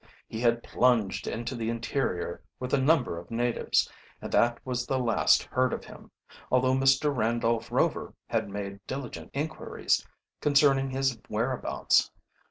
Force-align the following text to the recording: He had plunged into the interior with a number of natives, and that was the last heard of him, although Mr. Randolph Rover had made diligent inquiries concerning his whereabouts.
He 0.27 0.39
had 0.39 0.63
plunged 0.63 1.27
into 1.27 1.53
the 1.53 1.69
interior 1.69 2.41
with 2.59 2.73
a 2.73 2.79
number 2.81 3.19
of 3.19 3.29
natives, 3.29 3.87
and 4.19 4.31
that 4.31 4.57
was 4.65 4.87
the 4.87 4.97
last 4.97 5.43
heard 5.43 5.73
of 5.73 5.85
him, 5.85 6.09
although 6.51 6.73
Mr. 6.73 7.15
Randolph 7.15 7.71
Rover 7.71 8.15
had 8.25 8.49
made 8.49 8.79
diligent 8.87 9.29
inquiries 9.35 10.03
concerning 10.39 10.89
his 10.89 11.19
whereabouts. 11.29 12.09